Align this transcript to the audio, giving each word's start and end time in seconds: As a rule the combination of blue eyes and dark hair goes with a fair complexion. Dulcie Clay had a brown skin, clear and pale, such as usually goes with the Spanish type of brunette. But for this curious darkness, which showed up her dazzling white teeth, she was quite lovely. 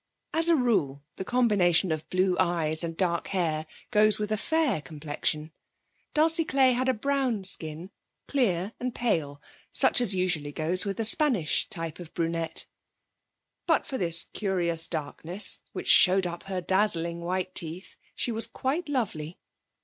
As 0.33 0.49
a 0.49 0.55
rule 0.55 1.03
the 1.17 1.23
combination 1.23 1.91
of 1.91 2.09
blue 2.09 2.35
eyes 2.39 2.83
and 2.83 2.97
dark 2.97 3.27
hair 3.27 3.67
goes 3.91 4.17
with 4.17 4.31
a 4.31 4.35
fair 4.35 4.81
complexion. 4.81 5.51
Dulcie 6.15 6.43
Clay 6.43 6.73
had 6.73 6.89
a 6.89 6.93
brown 6.95 7.43
skin, 7.43 7.91
clear 8.27 8.73
and 8.79 8.95
pale, 8.95 9.39
such 9.71 10.01
as 10.01 10.15
usually 10.15 10.51
goes 10.51 10.85
with 10.85 10.97
the 10.97 11.05
Spanish 11.05 11.69
type 11.69 11.99
of 11.99 12.15
brunette. 12.15 12.65
But 13.67 13.85
for 13.85 13.99
this 13.99 14.25
curious 14.33 14.87
darkness, 14.87 15.59
which 15.71 15.87
showed 15.89 16.25
up 16.25 16.45
her 16.45 16.61
dazzling 16.61 17.19
white 17.21 17.53
teeth, 17.53 17.95
she 18.15 18.31
was 18.31 18.47
quite 18.47 18.89
lovely. 18.89 19.37